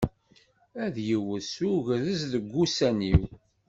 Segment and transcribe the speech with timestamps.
[0.83, 3.21] Ad yewwet s ugrez deg ussan-iw.